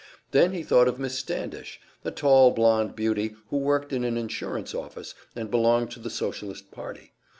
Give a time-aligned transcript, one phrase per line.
[0.31, 4.73] Then he thought of Miss Standish, a tall, blond beauty who worked in an insurance
[4.73, 7.13] office and belonged to the Socialist Party.